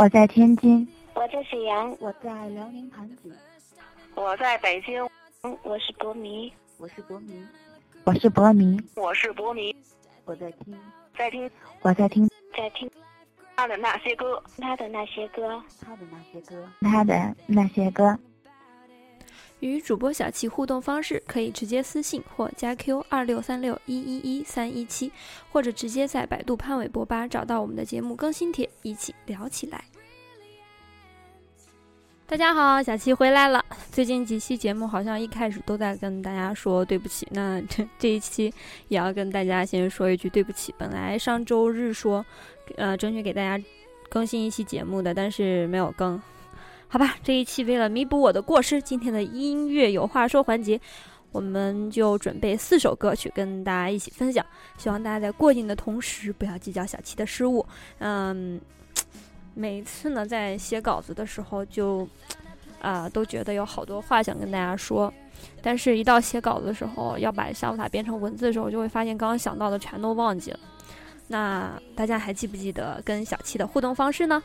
[0.00, 3.32] 我在天津，我在沈阳，我在辽宁盘锦，
[4.14, 5.04] 我在北京，
[5.64, 7.44] 我是博迷，我是博迷，
[8.04, 9.74] 我是博迷，我是博迷，
[10.24, 10.78] 我在听，
[11.16, 11.50] 在听，
[11.82, 12.88] 我在听，在听。
[13.56, 18.16] 他的那些歌，他的那些歌，他的那些歌，他的那些歌。
[19.60, 25.10] 与主播小七互动方式可以直接私信或加 Q 二六三六一一一三一七，
[25.50, 29.84] 或者直接在百度潘玮柏吧找到我们的节目更新帖，一起聊起来。
[32.26, 33.64] 大家好，小七回来了。
[33.90, 38.52] 最近几期节目好像一开始都在跟大家说对不起，那这这一期
[38.88, 40.74] 也要跟大家先说一句对不起。
[40.78, 42.24] 本来上周日说，
[42.76, 43.64] 呃，争取给大家
[44.08, 46.20] 更新一期节目的，但是没有更。
[46.90, 50.80] 好吧，这一期为了弥补我的过失，今天的音乐有话说环节，
[51.30, 54.44] 我们就准备四首歌曲跟大家一起分享。
[54.78, 57.64] 希望大家在过瘾的同时，不要计较小七的失误。
[57.98, 58.58] 嗯，
[59.52, 62.08] 每一次呢，在写稿子的时候，就
[62.80, 65.12] 啊都觉得有好多话想跟大家说，
[65.60, 70.60] 但是一到写稿子的时候，要把想法变成文字的时候，就会发现刚刚想到的全都忘记了。
[71.26, 74.42] 那大家还记不记得跟小七的互动方式呢？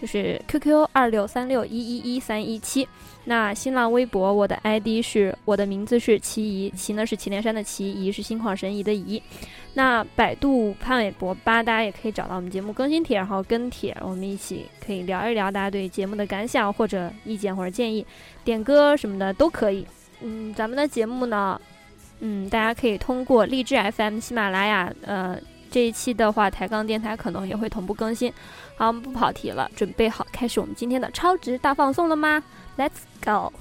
[0.00, 2.86] 就是 QQ 二六三六一一一三一七，
[3.24, 9.22] 那新浪微博我的 ID 是我的名字是齐怡，齐呢是祁连山的齐，怡是心旷神怡的怡。
[9.74, 18.06] 那百度潘玮柏吧，大家也可以找到我们节目更新帖，然后跟帖，我们一起可以聊一聊大家对节目的感想或者意见或者建议，
[18.44, 19.86] 点歌什么的都可以。
[20.20, 21.60] 嗯，咱们的节目呢，
[22.20, 25.38] 嗯，大家可以通过荔枝 FM、喜马拉雅，呃。
[25.70, 28.32] 这一期的话，抬杠电台可能也会同步更新。
[28.76, 32.42] 好，我们不跑题了，准备好开始我们今天的超值大放送了吗
[32.76, 32.90] ？Let's
[33.24, 33.52] go！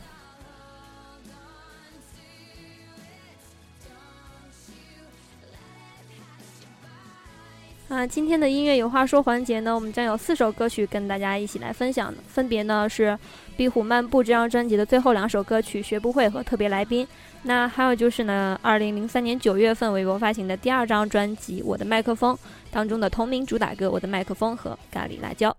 [7.90, 13.12] 那，今天的音乐有话说环节呢，我们将有四首歌曲跟大家一起来分享，分别呢是
[13.56, 17.06] 《壁虎漫步》这张专辑的最后两首歌曲《学不会》和《特别来宾》。
[17.44, 22.36] 那还有就是呢，二零零三年九月份，微博发行的第二张专辑《我的麦克风》
[22.70, 25.56] 当中的同名主打歌《我的麦克风》和《咖喱辣椒》。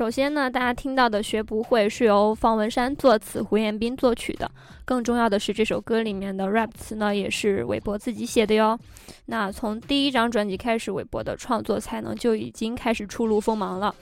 [0.00, 4.50] 首先呢，大家听到的《学不会》是由方文山作词，胡彦斌作曲的。
[4.82, 8.80] 更重要的是，这首歌里面的 rap 词呢，也是韦伯自己写的哟。
[9.26, 13.94] 那从第一张专辑开始，韦伯的创作才能就已经开始初露锋芒了。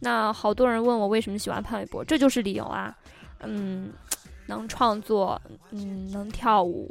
[0.00, 2.94] 那好多人问我为什么喜欢潘玮柏，这就是理由啊。
[3.40, 3.90] 嗯，
[4.48, 5.40] 能创作，
[5.70, 6.90] 嗯，能跳舞，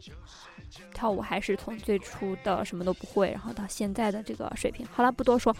[0.93, 4.85] 跳舞还是从最初的什么都不会，然后到现在的这个水平。
[4.91, 5.55] 好了，不多说。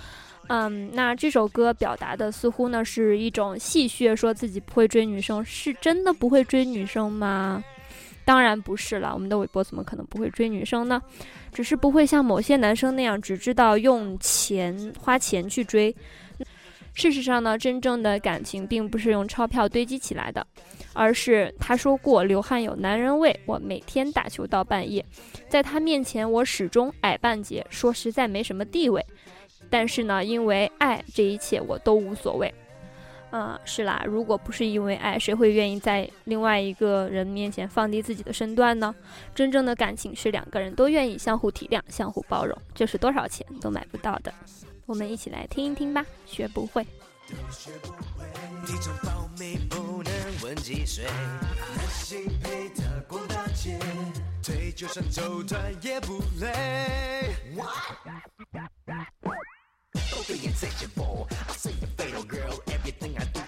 [0.47, 7.63] 嗯，那这首歌表达的似乎呢是一种戏谑，说自己不会追女生，是真的不会追女生吗？
[8.23, 11.01] 当然不是了，我们的韦博怎么可能不会追女生呢？
[11.51, 15.95] 只是不会像某些男生那样只知道用钱花钱去追。
[16.95, 20.45] 事实上呢，真正的感情并不是用钞票堆积起来的，
[20.93, 23.37] 而是他说过流汗有男人味。
[23.45, 25.05] 我每天打球到半夜，
[25.49, 29.05] 在他面前我始终矮半截，说实在没什么地位。
[29.69, 32.51] 但是呢，因为爱，这一切我都无所谓。
[33.31, 38.95] 嗯，是啦，如果不是因为爱，谁会愿意在另外一个人面前放低自己的身段呢？
[39.33, 44.33] 真正的感情是两个人都愿意相互体谅、相互包容，这是多少钱都买不到的。
[44.85, 46.85] 我们一起来听一听吧，学不会。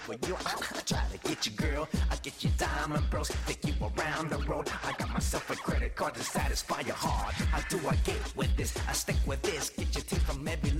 [0.08, 0.36] for you.
[0.40, 1.86] I try to get you, girl.
[2.10, 4.70] I get you diamond bros, take you around the road.
[4.82, 7.34] I got myself a credit card to satisfy your heart.
[7.52, 8.72] How do I get with this?
[8.88, 9.68] I stick with this.
[9.68, 10.72] Get your teeth from every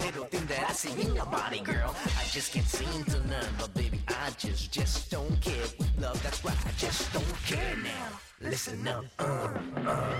[1.00, 1.94] in your body, girl.
[2.18, 5.66] I just can't seem to learn, but baby, I just, just don't care.
[5.78, 8.20] With love, that's right, I just don't care now.
[8.40, 9.48] Listen up, uh,
[9.86, 10.14] uh.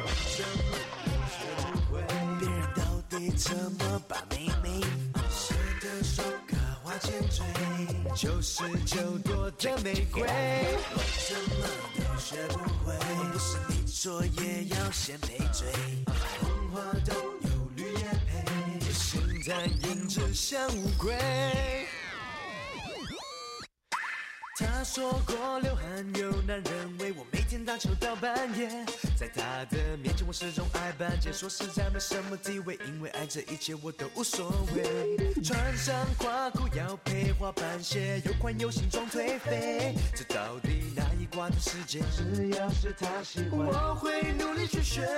[2.41, 4.81] 别人到底怎么把妹妹？
[5.31, 7.45] 谁的手可花千追？
[8.15, 10.97] 九十九朵的玫瑰，我
[11.29, 11.61] 怎么
[11.97, 12.87] 都学不会。
[13.33, 15.67] 不是你说也要先配嘴，
[16.07, 16.58] 红花都有绿叶配，
[19.49, 21.17] 心在胭脂像乌龟。
[24.59, 28.69] 他说过流汗有男人味，我每天打球到半夜，
[29.17, 35.17] 在他的面前我始终爱半截，说实在没什么地位，因为爱这一切我都无所谓。
[35.43, 42.01] 穿上垮裤要配滑板鞋，又宽又形状颓废，这到底哪一挂的世界？
[42.15, 45.09] 只要是他喜欢，我会努力去学。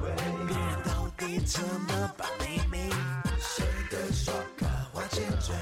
[0.00, 2.90] 别人到底怎么把妹妹？
[3.38, 5.54] 谁的刷卡花钱追？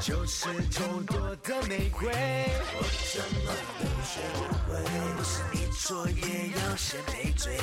[0.00, 2.82] 就是众多的玫瑰，我
[3.12, 4.70] 怎么都学不会。
[5.16, 7.58] 不是你错也要先配嘴，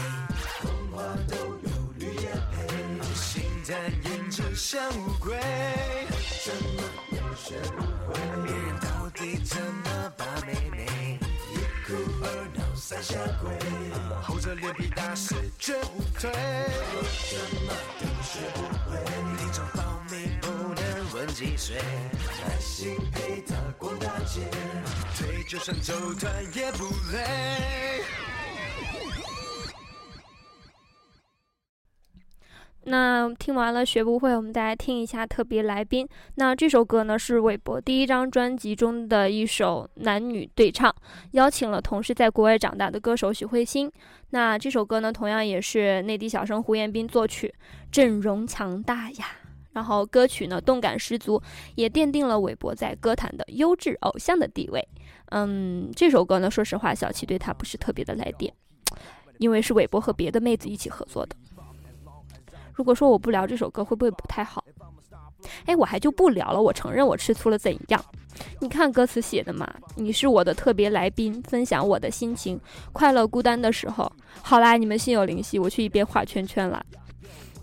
[0.61, 2.57] 童话都有绿叶配，
[3.15, 5.35] 心淡眼就像乌龟，
[6.45, 8.13] 怎么都学不会。
[8.45, 11.19] 别人到底怎么把妹妹？
[11.51, 11.55] 一
[11.87, 13.57] 哭二闹三下跪，
[14.21, 15.33] 厚着脸皮打死
[15.67, 18.95] 绝不退，我怎么都学不会。
[19.37, 20.81] 听众报名不能
[21.13, 24.49] 问几岁，耐心陪他逛大街，
[25.17, 28.01] 腿就算走断也不累。
[32.89, 36.07] 那听完了学不会，我们再来听一下特别来宾。
[36.35, 40.93] 那这首歌呢是韦伯第一张专辑中的一首男女对唱，
[41.31, 43.91] 邀请了同是在国外长大的歌手许慧欣。
[44.29, 47.53] 那这首歌呢，同样也是内地小生胡彦斌作曲，
[47.91, 49.25] 阵容强大呀。
[49.73, 51.41] 然后歌曲呢动感十足，
[51.75, 54.87] 也奠定了韦伯在歌坛的优质偶像的地位。
[55.31, 58.53] 嗯，这首歌呢，说实话，小七对他不是特别的来电，
[59.39, 61.35] 因为是韦伯和别的妹子一起合作的。
[62.77, 64.63] 如果说我不聊这首歌，会不会不太好？
[65.65, 66.61] 哎，我还就不聊了。
[66.61, 67.99] 我承认我吃醋了，怎样？
[68.61, 72.59] 你看歌词写的嘛，你是我的特别来宾，分享我的心情，
[72.93, 74.11] 快乐孤单的时候。
[74.43, 76.85] 好啦，你们心有灵犀，我去一边画圈圈了。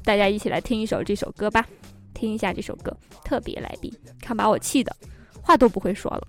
[0.03, 1.65] 大家一起来听一首这首歌吧，
[2.13, 4.95] 听一下这首歌，特别来宾，看把我气的，
[5.41, 6.27] 话都不会说了。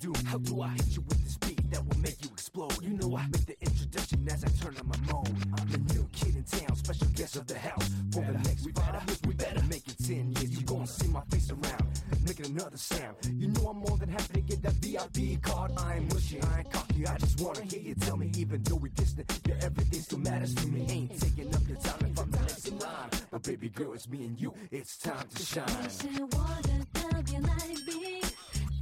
[0.00, 0.24] doom.
[0.26, 2.82] How do I hit you with this beat that will make you explode?
[2.82, 5.36] You know I make the introduction as I turn on my mode.
[5.58, 7.88] I'm the new kid in town, special guest of the house.
[8.12, 10.58] For the next five, we better make it ten years.
[10.58, 11.86] You gon' see my face around,
[12.24, 13.16] making another sound.
[13.36, 15.72] You know I'm more than happy to get that VIP card.
[15.76, 17.06] I ain't mushy, I ain't cocky.
[17.06, 20.54] I just wanna hear you tell me, even though we distant, your everything still matters
[20.54, 20.86] to me.
[20.88, 23.10] Ain't taking up your time if I'm the next in line.
[23.30, 24.54] But baby girl, it's me and you.
[24.70, 25.66] It's time to shine.
[25.82, 28.22] 你是我的特别来宾，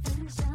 [0.03, 0.45] 分享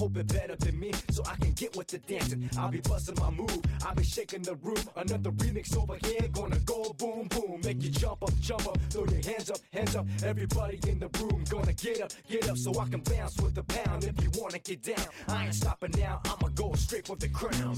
[0.00, 2.48] Hope it better than me, so I can get with the dancing.
[2.56, 4.82] I'll be busting my move, I'll be shaking the room.
[4.96, 9.04] Another remix over here, gonna go boom boom, make you jump up, jump up, throw
[9.04, 10.06] your hands up, hands up.
[10.24, 13.62] Everybody in the room, gonna get up, get up, so I can bounce with the
[13.62, 14.04] pound.
[14.04, 17.76] If you wanna get down, I ain't stopping now, I'ma go straight for the crown.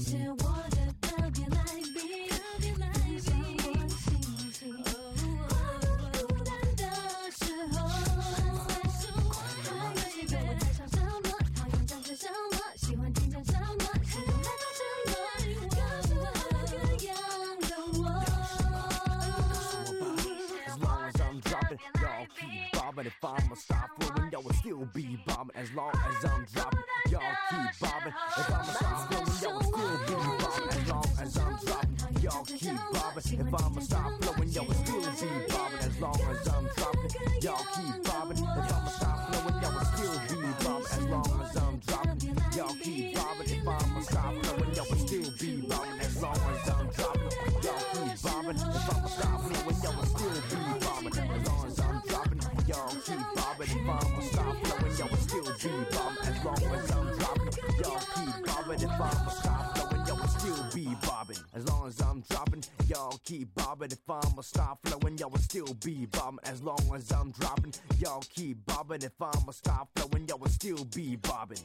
[23.17, 23.55] If I'ma
[24.31, 26.79] yo, I'll still be bombing as long as I'm dropping.
[27.09, 28.13] Y'all keep bobbing.
[28.37, 32.21] If I'm myself willing, yo, I'll still be bombing as long as I'm dropping.
[32.21, 33.47] Y'all keep bobbing.
[33.47, 34.22] If I'm myself
[56.43, 58.81] long as I'm dropping, y'all keep bobbing.
[58.81, 61.37] If I'ma stop flowing, y'all will still be bobbing.
[61.53, 63.91] As long as I'm dropping, y'all keep bobbing.
[63.91, 66.39] If I'ma stop flowing, y'all will still be bobbing.
[66.43, 69.03] As long as I'm dropping, y'all keep bobbing.
[69.03, 71.59] If I'ma stop flowing, y'all will still be bobbing.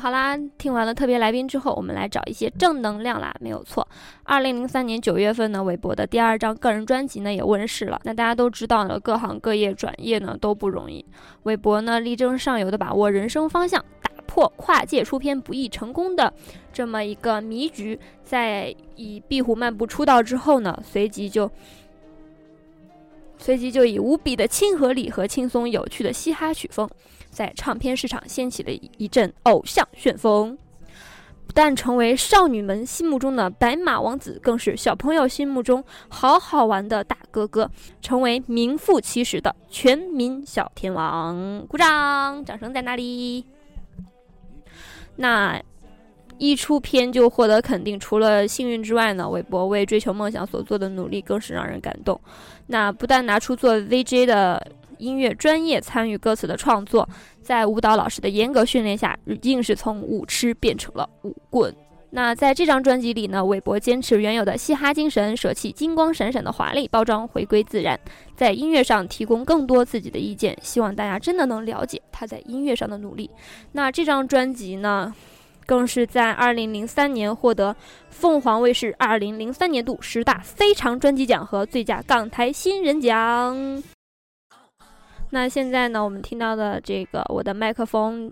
[0.00, 3.86] 好啦，听完了特别来宾之后，我们来找一些正能量啦，没有错。
[4.22, 8.00] 二零零三年九月份呢，韦伯的第二张个人专辑呢也问世了。
[8.04, 11.04] 那大家都知道呢，各行各业转业呢都不容易。
[11.42, 16.32] 韦伯呢力争上游的把握人生方向，打破跨界出片不易成功的
[16.72, 21.50] 这么一个迷局，在以《壁虎漫步》出道之后呢，随即就
[23.36, 26.88] 随即就以无比的亲和力和轻松有趣的嘻哈曲风，
[27.30, 30.58] 在唱片市场掀起了一阵偶像旋风。
[31.46, 37.68] 不但成为少女们心目中的白马王子，更是小朋友心目中好好玩的大哥哥，
[38.00, 41.66] 成为名副其实的全民小天王。
[41.66, 43.44] 鼓掌，掌声在哪里？
[45.16, 45.60] 那
[46.38, 52.18] 一出片就获得肯定，除了幸运之外呢，韦伯为追求梦想所做的努力更是让人感动。
[52.68, 54.64] 那不但拿出做 VJ 的
[55.00, 57.08] 音乐专业参与歌词的创作，
[57.42, 61.74] 在舞蹈老师的严格训练下，硬是从舞痴变成了舞棍。
[62.12, 67.98] 那在这张专辑里呢，韦伯坚持原有的嘻哈精神，舍弃金光闪闪的华丽包装，回归自然，
[68.34, 73.30] 在音乐上提供更多自己的意见，希望大家真的能了解他在音乐上的努力。
[73.72, 75.14] 那这张专辑呢，
[75.66, 77.76] 更是在2003年获得
[78.08, 83.80] 凤凰卫视2003年度十大非常专辑奖和最佳港台新人奖。
[85.30, 88.28] 那现在呢，我们听到的这个《我的麦克风》，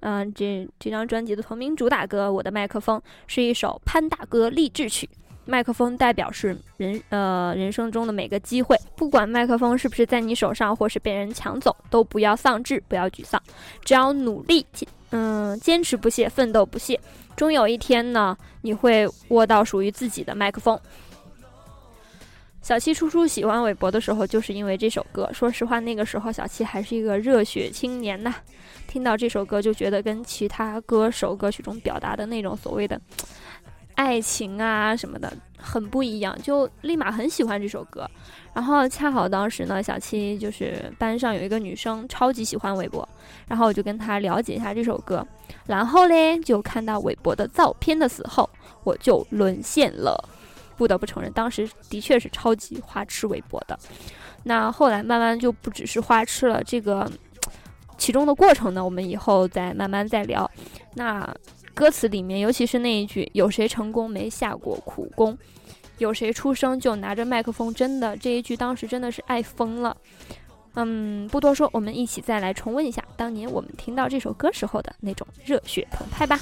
[0.00, 5.08] 嗯、这这张专辑的同名主打歌《我的麦克风》是一首潘大哥励志曲。
[5.46, 13.40] 麦克风代表是人呃人生中的每个机会，不管麦克风是不是在你手上，或是被人抢走，都不要丧志，不要沮丧，
[13.84, 14.64] 只要努力，
[15.10, 17.00] 嗯，坚持不懈，奋斗不懈，
[17.34, 20.78] 终有一天呢，你会握到属于自己的麦克风。
[22.62, 25.28] 小七初初喜欢韦伯的时候，就是因为这首歌。
[25.32, 28.34] 说实话，那个时候小七还是一个热血青年呐，
[28.86, 33.00] 听到这首歌就觉得跟其他歌手歌曲中表达的那种所谓的
[33.94, 38.08] 爱情啊什么的很不一样，就立马很喜欢这首歌。
[38.52, 43.08] 然后恰好当时呢，小七就是班上有一个女生超级喜欢韦伯，
[43.48, 45.26] 然后我就跟她了解一下这首歌，
[45.66, 48.48] 然后嘞就看到韦伯的照片的时候，
[48.84, 50.28] 我就沦陷了。
[50.80, 53.78] 不得不承认，当时的确是超级花痴韦伯的。
[54.44, 57.06] 那后来慢慢就不只是花痴了，这个
[57.98, 60.50] 其中的过程呢，我们以后再慢慢再聊。
[60.94, 61.30] 那
[61.74, 65.36] 歌词里面，尤其是那一句“有谁成功没下过苦功，
[65.98, 69.94] 有谁出生就拿着麦克风”，真的这一句当时真的是爱疯了。
[70.76, 76.40] 嗯，不多说，我们一起再来重温一下当年我们听到这首歌时候的那种热血澎湃吧。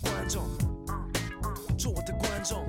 [0.00, 0.48] 观众
[1.76, 2.64] 做我的观众。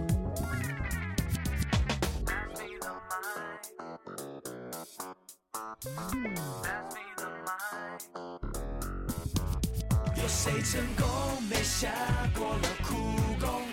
[10.16, 11.90] 有谁成功没下
[12.36, 12.96] 过了苦
[13.40, 13.66] 功？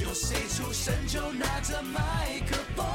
[0.00, 2.86] 有谁出生就拿着麦克风？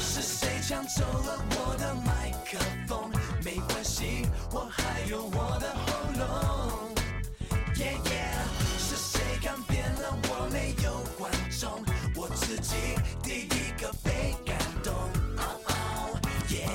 [0.00, 3.15] 是谁抢走了我的麦克风？
[3.46, 5.86] 没关系，我还有我的喉
[6.18, 6.92] 咙。
[7.76, 8.34] 耶耶
[8.76, 10.48] 是谁改变了我？
[10.50, 11.70] 没有观众，
[12.16, 12.74] 我自己
[13.22, 14.92] 第一个被感动。
[15.36, 16.18] 哦哦
[16.50, 16.66] 耶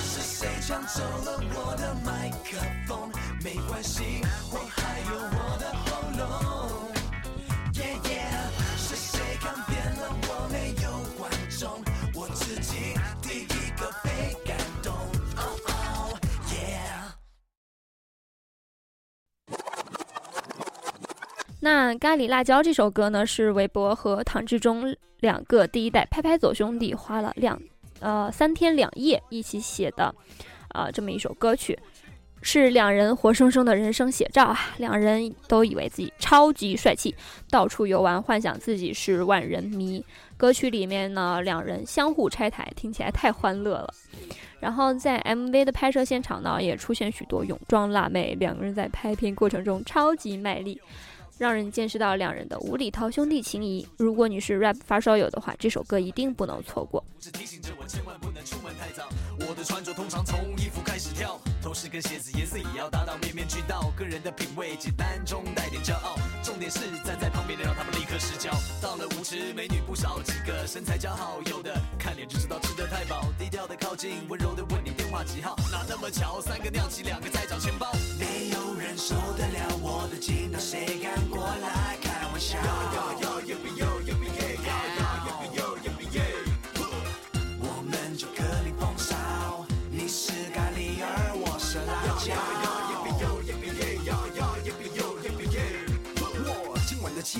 [0.00, 2.56] 是谁抢走了我的麦克
[2.88, 3.12] 风？
[3.44, 4.22] 没关系，
[21.72, 27.56] 那《咖喱辣椒》这首歌呢，是韦伯和唐志忠两个第一代拍拍走兄弟花了两
[28.00, 30.12] 呃三天两夜一起写的，
[30.70, 31.78] 啊、这么一首歌曲，
[32.42, 34.58] 是两人活生生的人生写照啊！
[34.78, 37.14] 两人都以为自己超级帅气，
[37.48, 40.04] 到处游玩，幻想自己是万人迷。
[40.36, 43.94] 歌曲里面呢，两人相互拆台，听起来太欢乐了。
[44.58, 50.80] 然后在 MV 的拍摄现场呢，也出现许多泳装辣妹，两个人在拍片过程中超级卖力，
[51.40, 53.88] 让人见识到两人的无厘头兄弟情谊。
[53.96, 57.02] 如果你是 rap 发烧友的话，这首歌一定不能错过。
[57.18, 59.08] 是提醒着我千万不能出门太早。
[59.48, 63.90] 我的穿着通常从衣服开始挑，头饰跟鞋子颜色也要达到面面俱到。
[63.96, 68.50] 个人的品味简单中带点骄傲，重点是站在旁边的让他们立刻失焦。
[68.82, 73.24] 到了舞池，美女不少几个，身材姣好，有的看脸就知道吃得太饱。
[73.38, 75.56] 低调的靠近，温柔的问你电话几号？
[75.72, 77.90] 哪那么巧，三个尿急，两个在找钱包。
[78.18, 81.14] 没有人受得了我的劲道，谁敢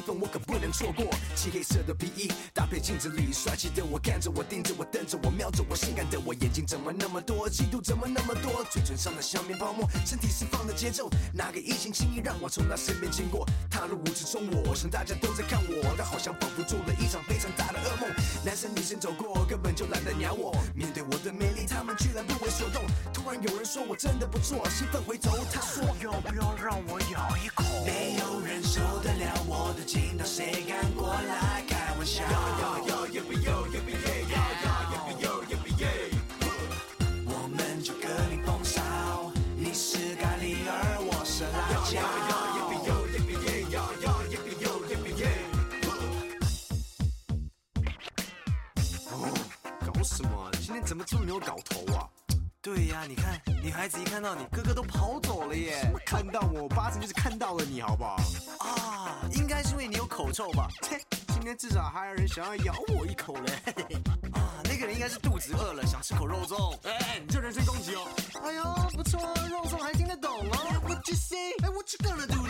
[0.08, 13.46] 我可不能错过，漆黑色的皮衣搭配镜子里帅气的我，看着我，盯着我，瞪着我，瞄着我，性感的我，眼睛怎么那么多，嫉妒怎么那么多，嘴唇上的笑面泡沫，身体释放的节奏，哪个异性轻易让我从他身边经过？
[13.70, 18.10] 踏入舞池中，我想大家都在看我，但好像仿佛做了一场非常大的噩梦。
[18.44, 20.52] 男生女生走过，根本就懒得鸟我。
[20.74, 22.39] 面对我的魅力，他们居然不。
[23.32, 27.62] 然有人说我真的不错，兴奋回头，他说要不要让我咬一口？
[27.86, 32.24] 没有人受得了我的劲道，谁敢过来开玩笑？
[37.26, 38.82] 我们就各领风骚，
[39.56, 42.00] 你是咖喱儿，我是辣椒。
[49.12, 49.14] 哦，
[49.86, 50.50] 搞什么？
[50.60, 51.69] 今天怎么这么没有搞头？
[52.62, 55.90] 对呀、你看，女孩子一看到你，哥哥都跑走了耶！
[56.04, 58.16] 看到我，八成就是看到了你，好不好？
[58.58, 60.68] 啊，应该是因为你有口臭吧？
[60.82, 63.52] 切，今天至少还有人想要咬我一口嘞！
[64.36, 66.76] 啊，那个人应该是肚子饿了，想吃口肉粽。
[66.86, 68.06] 哎，你这人身攻击哦！
[68.44, 68.62] 哎呦，
[68.94, 69.18] 不错，
[69.48, 70.80] 肉粽还听得懂哦。
[70.86, 71.54] What you say?
[71.62, 72.46] Hey, what you gonna do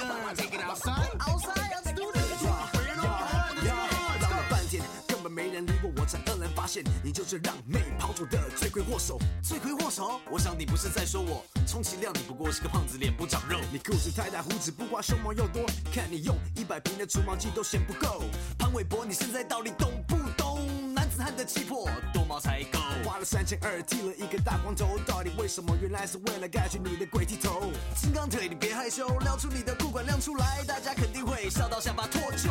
[6.71, 9.19] 现，你就是让妹跑走的罪魁祸首。
[9.43, 10.21] 罪魁祸首？
[10.31, 13.59] 我想你不是在说我，充其量你不过是个胖子，脸不长肉。
[13.73, 18.23] 你裤子太大，胡子不刮，胸毛又多，看你用一百瓶的除毛剂都嫌不够。
[18.57, 20.95] 潘玮柏，你现在到底懂不懂？
[20.95, 22.79] 男子汉的气魄，多毛才够。
[23.05, 25.77] 花了三千二剃了一个大光头，到底为什么？
[25.83, 27.73] 原来是为了盖住你的鬼剃头。
[27.97, 32.51] 金刚腿，你别害羞，撩出你的裤管亮出来，大家肯定会笑到下巴脱臼。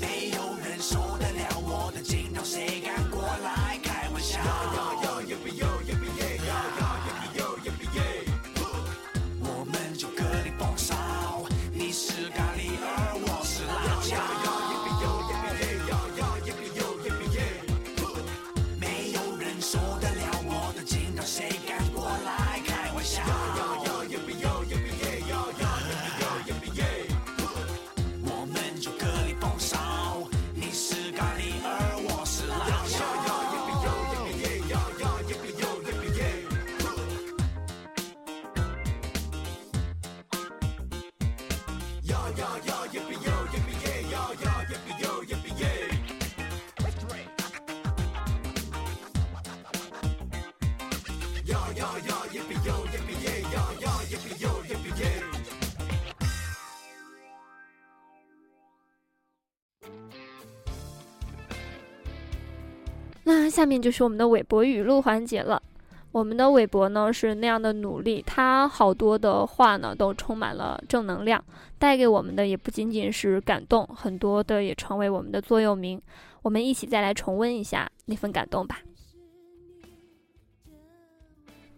[0.00, 4.40] 没有受得了我的镜头，谁敢过来开玩笑？
[63.50, 65.60] 下面就是我们的韦博语录环节了。
[66.12, 71.44] 我们的韦博呢是那样的努力，他好多的话呢都充满了正能量，
[71.78, 76.00] 带给我们的也不仅仅是感动，很多的也成为我们的座右铭。
[76.42, 78.80] 我们一起再来重温一下那份感动吧。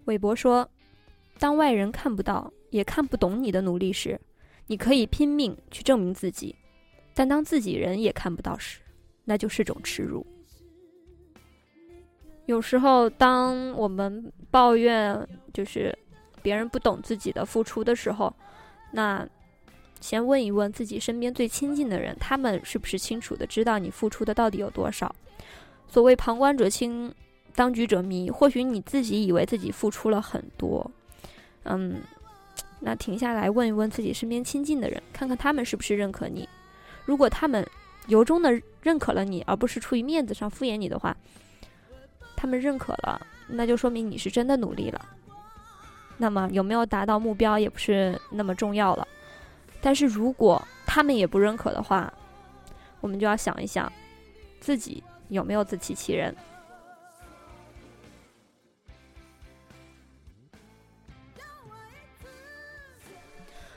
[0.07, 0.67] 韦博说
[1.39, 4.19] ：“当外人看不到也看不懂你的努力时，
[4.67, 6.55] 你可以拼命去证明自己；
[7.15, 8.81] 但当自己人也看不到时，
[9.25, 10.27] 那就是种耻辱。”
[12.47, 15.97] 有时候，当我们抱怨就是
[16.43, 18.35] 别人不懂自己的付出的时候，
[18.93, 19.27] 那
[20.01, 25.15] 先问一问自己身边最亲近的人，他们是不是清楚的知道你付出的到底有多少？
[25.87, 27.15] 所谓旁观者清，
[27.55, 28.29] 当局者迷。
[28.29, 30.91] 或许你自己以为自己付出了很多，
[31.63, 32.03] 嗯，
[32.81, 36.49] 那停下来问一问自己身边亲近的人，看看他们是不是认可你。
[37.05, 37.65] 如果他们
[38.09, 41.17] 由衷的认可了你，而不是出于面子上敷衍你的话，
[42.43, 45.01] 他们认可了，那就说明你是真的努力了。
[46.17, 49.07] 那么有没有达到目标也不是那么重要了。
[49.81, 52.13] 但是如果他们也不认可的话，
[53.01, 53.91] 我们就要想一想，
[54.59, 56.35] 自己有没有自欺欺人。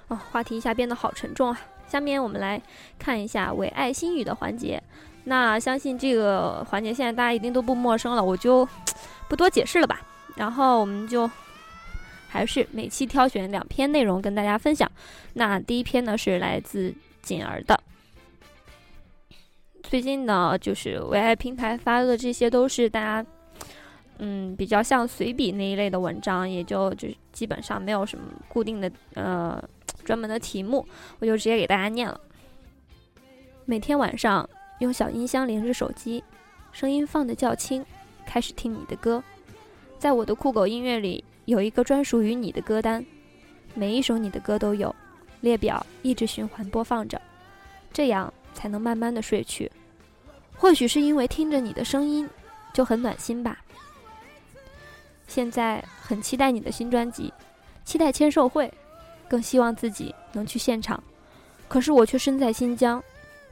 [0.07, 1.61] 哦，话题一下变得好沉重啊！
[1.87, 2.59] 下面我们来
[2.97, 4.81] 看一下伪爱心语的环节。
[5.25, 8.67] 那相信这个环节现在大家一定都不陌生了，我就
[9.27, 10.01] 不多解释了吧。
[10.35, 11.29] 然后我们就
[12.27, 14.89] 还是每期挑选两篇内容跟大家分享。
[15.33, 17.79] 那第一篇呢是来自锦儿的。
[19.81, 23.25] 最近呢，就是唯爱平台发的这些都是大家，
[24.17, 29.63] 嗯，比较像随笔那一类的文章，也就就基本上没有什么固定的呃
[30.03, 30.85] 专门的题目，
[31.19, 32.19] 我就直接给大家念了。
[33.65, 34.47] 每天晚上
[34.79, 36.23] 用小音箱连着手机，
[36.71, 37.85] 声音放得较轻，
[38.25, 39.23] 开始听你的歌。
[39.97, 43.03] 在我的酷狗音乐里有一个专属于你的歌单，
[43.73, 44.93] 每一首你的歌都有，
[45.41, 47.19] 列表一直循环播放着，
[47.93, 49.71] 这样才能慢慢的睡去。
[50.57, 52.29] 或许是因为听着你的声音
[52.73, 53.59] 就很暖心吧。
[55.27, 57.33] 现在很期待你的新专辑，
[57.83, 58.71] 期待签售会，
[59.27, 61.01] 更希望自己能去现场。
[61.67, 63.03] 可是我却身在新疆，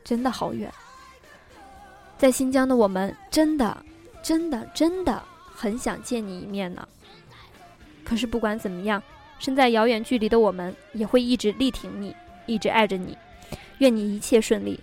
[0.03, 0.71] 真的好远。
[2.17, 3.86] 在新疆的我们，真的，
[4.21, 6.88] 真的，真的很想见你一面呢。
[8.04, 9.02] 可是不管怎么样，
[9.39, 13.17] 身在遥远距离的我们，也会一直力挺你，一直爱着你。
[13.80, 14.80] 愿你一切顺利，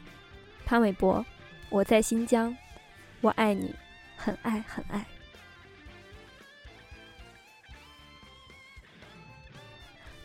[0.67, 1.25] 潘玮柏。
[1.71, 2.55] 我在新疆，
[3.21, 3.75] 我爱你，
[4.17, 5.07] 很爱很爱。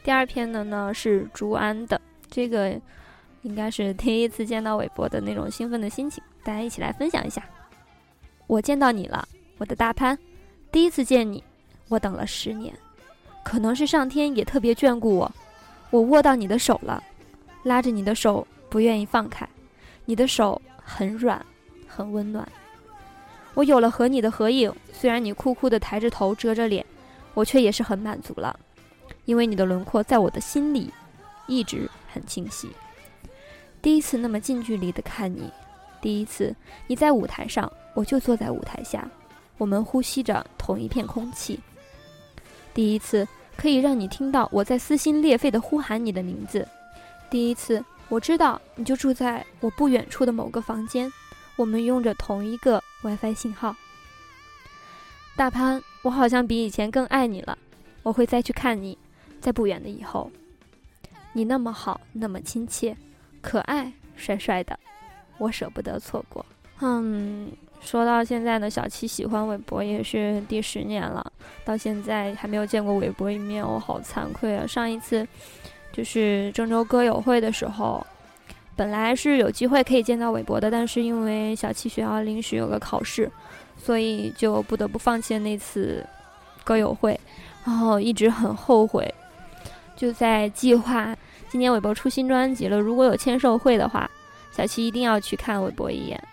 [0.03, 2.79] 第二篇的呢是朱安的，这个
[3.43, 7.43] 应该是第一次见到韦伯的那种兴奋的心情，大家一起来分享一下。
[8.47, 9.27] 我见到你了，
[9.57, 10.17] 我的大潘，
[10.71, 11.43] 第一次见你，
[11.89, 12.73] 我等了十年，
[13.43, 15.31] 可能是上天也特别眷顾我，
[15.89, 17.03] 我握到你的手了，
[17.63, 19.49] 拉着你的手不愿意放开，
[20.05, 20.61] 你的手。
[20.87, 21.43] 很软，
[21.87, 22.47] 很温暖。
[23.55, 26.85] 我有了和你的合影，虽然你酷酷的抬着头遮着脸，
[27.33, 28.55] 我却也是很满足了，
[29.25, 30.93] 因为你的轮廓在我的心里
[31.47, 32.69] 一直很清晰。
[33.81, 35.51] 第一次那么近距离的看你，
[36.05, 39.09] 第一次你在舞台上，我就坐在舞台下，
[39.57, 41.59] 我们呼吸着同一片空气。
[42.75, 46.67] 第一次可以让你听到我在撕心裂肺的呼喊你的名字，
[47.27, 47.83] 第一次。
[48.07, 51.11] 我知道你就住在我不远处的某个房间，
[51.55, 53.75] 我们用着同一个 WiFi 信号。
[55.35, 57.57] 大潘，我好像比以前更爱你了，
[58.03, 58.95] 我会再去看你，
[59.41, 60.29] 在不远的以后。
[61.33, 62.95] 你那么好，那么亲切，
[63.41, 64.79] 可爱，帅帅的，
[65.37, 66.45] 我舍不得错过。
[66.81, 71.31] 嗯，说到现在呢，小七喜欢韦博也是第十年了，
[71.63, 74.65] 到现在还没有见过韦博一面，我好惭愧啊！
[74.67, 75.27] 上一次。
[75.93, 78.05] 就是郑州歌友会的时候，
[78.75, 83.31] 本来是有机会可以见到韦伯的，但是因为小七学校临时有个考试，
[83.77, 86.05] 所以就不得不放弃了那次
[86.65, 87.17] 歌友会，
[87.63, 89.09] 然后一直很后悔，
[89.95, 91.15] 就在计划
[91.47, 94.11] 今年韦伯出新专辑了，如果有签售会的话，
[94.55, 96.23] 小七一定要去看韦伯一眼，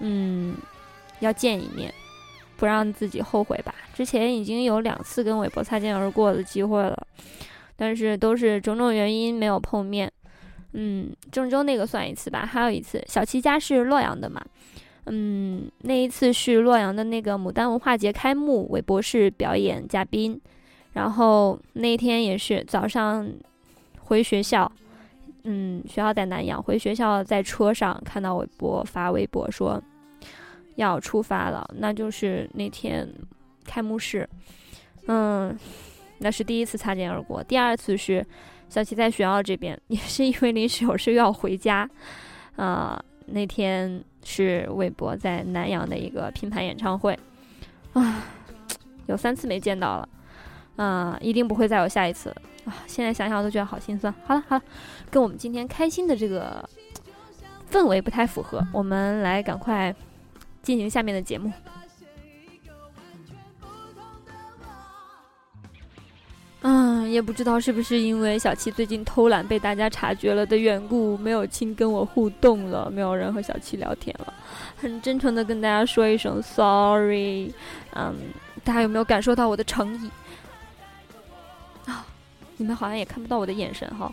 [0.00, 0.56] 嗯，
[1.20, 1.92] 要见一面，
[2.56, 3.74] 不让自己后悔吧。
[3.94, 7.06] 之前已经有两次跟韦伯擦肩而过的机会了。
[7.78, 10.10] 但是都是种种原因没有碰面，
[10.72, 12.46] 嗯，郑州那个算一次吧。
[12.46, 14.42] 还有一次，小七家是洛阳的嘛，
[15.04, 20.40] 嗯，那一次是洛阳的那个牡丹文化节开幕，韦博士表演嘉宾。
[20.94, 23.30] 然后那天也是早上
[23.98, 24.72] 回学校，
[25.46, 29.82] 嗯，学校在南阳，回学校在车上看到韦博发微博说
[30.74, 33.08] 要出发了，那就是那天
[33.64, 34.28] 开幕式，
[35.06, 35.58] 嗯。
[36.18, 38.24] 那是第一次擦肩而过，第二次是
[38.70, 41.86] 小齐在学校这边，也是因为临时有事又要回家，
[42.56, 47.14] 啊，那天是韦博在南阳的一个拼盘演唱会，
[47.92, 48.24] 啊，
[49.08, 50.08] 有三次没见到了，
[50.76, 52.34] 啊，一定不会再有下一次。
[52.66, 52.84] 啊！
[52.86, 54.12] 现在想想都觉得好心酸。
[54.26, 54.62] 好了好了，
[55.10, 56.68] 跟我们今天开心的这个
[57.70, 59.94] 氛围不太符合，我们来赶快
[60.62, 61.50] 进行下面的节目。
[66.62, 74.34] 嗯，也不知道是不是因为小七最近偷懒被大家察觉了的缘故，没有亲跟我互动了，没有人和小七聊天了。
[74.76, 77.54] 很真诚的跟大家说一声 sorry。
[77.94, 78.12] 嗯，
[78.64, 80.10] 大家有没有感受到我的诚意？
[82.56, 84.12] 你们好像也看不到我的眼神哈。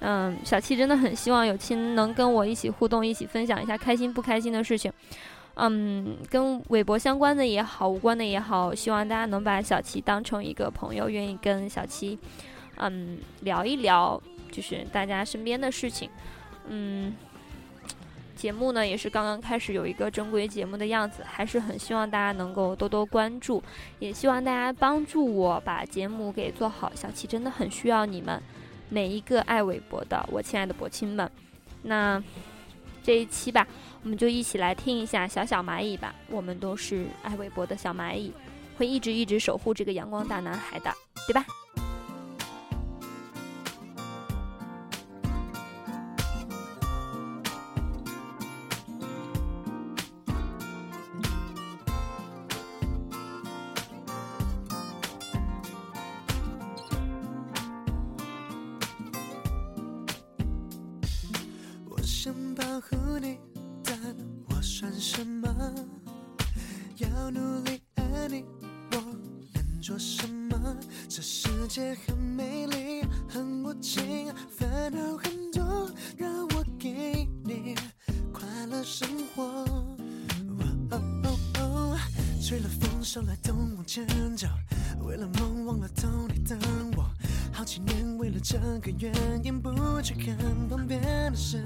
[0.00, 4.92] 嗯，小七真的很希望有亲能跟我一起互动，一起分享一下开心不开心的事情。
[5.54, 12.18] 嗯，跟韦博相关的也好，无关的也好，希望大家能把小七当成一个朋友，愿意跟小七，
[12.76, 14.20] 嗯，聊一聊，
[14.52, 16.10] 就是大家身边的事情。
[16.68, 17.14] 嗯，
[18.36, 23.62] 节目呢也是刚刚开始有一个正规节目的样子，还是很希望大家能够多多关注，
[23.98, 26.92] 也希望大家帮助我把节目给做好。
[26.94, 28.40] 小七真的很需要你们
[28.88, 31.28] 每一个爱韦博的我亲爱的博亲们。
[31.82, 32.22] 那
[33.02, 33.66] 这一期吧，
[34.02, 36.14] 我们就一起来听一下小小蚂蚁吧。
[36.28, 38.32] 我们都是爱韦博的小蚂蚁，
[38.76, 40.92] 会一直一直守护这个阳光大男孩的，
[41.26, 41.44] 对吧？
[62.26, 63.38] 想保护你，
[63.84, 63.96] 但
[64.48, 65.48] 我算什么？
[66.96, 68.44] 要努力爱你，
[68.90, 68.98] 我
[69.54, 70.76] 能做什么？
[71.08, 77.76] 这世界很美丽，很无情，烦恼很多，让我给你
[78.32, 79.44] 快乐生活。
[79.44, 79.96] 哦
[80.90, 81.98] 哦哦，
[82.42, 84.04] 吹了风，手来动往前
[84.36, 84.48] 走，
[85.04, 86.58] 为了梦忘了痛，你等
[86.96, 87.08] 我。
[87.52, 89.70] 好几年为了这个原因不
[90.02, 90.36] 去看
[90.68, 91.62] 旁边的世，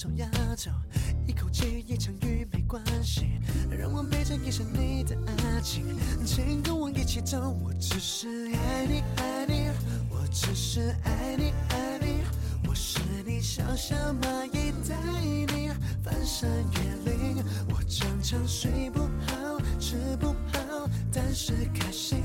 [0.00, 0.70] 斑马线中压轴，
[1.26, 3.38] 一口气一场雨没关系，
[3.70, 5.84] 让我背着一身你的爱情，
[6.24, 9.68] 请跟我一起走，我只是爱你爱你，
[10.08, 12.22] 我只是爱你爱你，
[12.68, 15.70] 我是你小小蚂蚁带你
[16.02, 22.22] 翻山越岭，我常常睡不好吃不好，但是开心，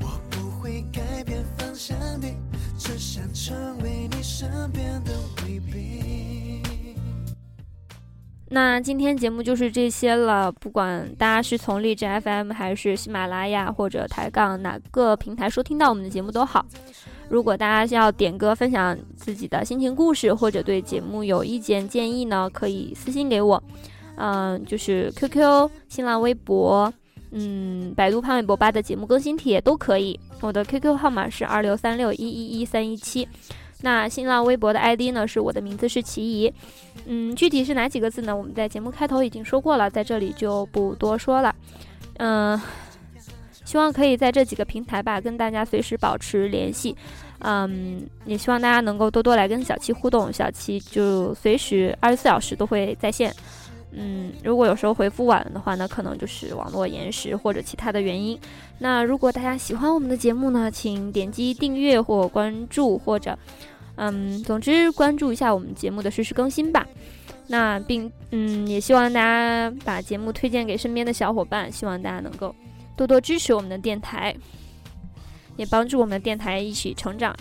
[0.00, 2.28] 我不会改变方向的，
[2.78, 5.12] 只想成为你身边的
[5.42, 6.65] 卫兵。
[8.48, 10.52] 那今天节目就是这些了。
[10.52, 16.64] 不管大家是从荔枝 FM 还是喜马拉雅或者抬杠哪个平台收听到我们的节目都好。
[17.28, 23.60] 如果大家要点歌分享自己的心情故事，或者对节目有意见建议呢，可以私信给我。
[24.14, 26.92] 嗯，就是 QQ、新浪微博、
[27.32, 30.18] 嗯，百度潘玮柏吧的节目更新帖都可以。
[30.40, 33.28] 我的 QQ 号码是二六三六一一一三一七。
[33.82, 35.28] 那新浪微博的 ID 呢？
[35.28, 36.52] 是我的名字是齐怡，
[37.04, 38.34] 嗯，具体是哪几个字呢？
[38.34, 41.54] 我们在节目开头已经说过了，在这里就不多说了。
[42.18, 42.60] 嗯，
[43.64, 46.96] 希望可以在这几个平台吧，跟大家随时保持联系。
[47.40, 53.30] 嗯，也希望大家能够多多来跟小七互动，小七就随时二十四小时都会在线。
[53.92, 58.38] 嗯，如果有时候回复晚了的话呢，可能就是网络延时或者其他的原因。
[58.78, 63.38] 那如果大家喜欢我们的节目呢，请点击订阅或关注，或者，
[63.94, 66.86] 嗯，总之关注一下我们节目的实时更新吧。
[67.46, 72.54] 那并嗯，也希望大家把节目推荐给身边的小伙伴，希望大家能够
[72.96, 74.36] 多多支持我们的电台，
[75.56, 77.34] 也帮助我们的电台一起成长，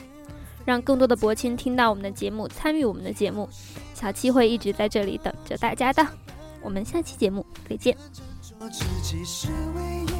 [0.63, 3.49] 让更多的博亲听到我们的节目，参与我们的节目。
[3.93, 6.24] 小七会一直在这里等着大家的。
[6.65, 7.95] 我们下期节目再见。
[8.41, 10.11] 做自己是唯一，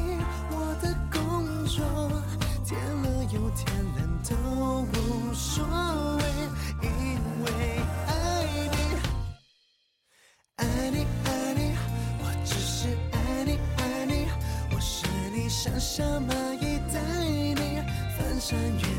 [0.52, 1.82] 我的工作，
[2.64, 4.32] 天热又天冷都
[4.82, 5.66] 无所
[6.18, 6.22] 谓，
[6.82, 6.88] 因
[7.42, 7.50] 为
[8.06, 8.12] 爱
[8.70, 8.78] 你，
[10.54, 11.74] 爱你爱你，
[12.20, 14.28] 我只是爱你爱你，
[14.72, 15.04] 我是
[15.34, 16.30] 你小小蚂
[16.60, 17.82] 蚁带你
[18.16, 18.95] 翻山越